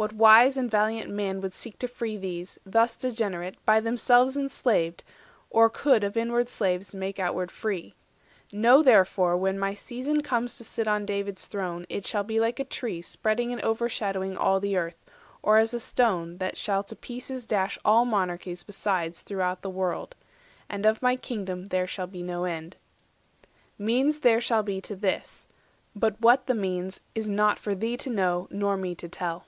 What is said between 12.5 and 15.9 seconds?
a tree Spreading and overshadowing all the earth, Or as a